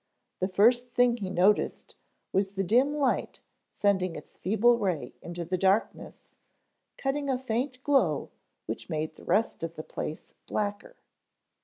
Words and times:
The 0.39 0.47
first 0.47 0.93
thing 0.95 1.17
he 1.17 1.29
noticed 1.29 1.95
was 2.33 2.53
the 2.53 2.63
dim 2.63 2.95
light 2.97 3.41
sending 3.71 4.15
its 4.15 4.35
feeble 4.35 4.79
ray 4.79 5.13
into 5.21 5.45
the 5.45 5.59
darkness, 5.59 6.31
cutting 6.97 7.29
a 7.29 7.37
faint 7.37 7.83
glow 7.83 8.31
which 8.65 8.89
made 8.89 9.13
the 9.13 9.23
rest 9.25 9.61
of 9.61 9.75
the 9.75 9.83
place 9.83 10.33
blacker. 10.47 10.95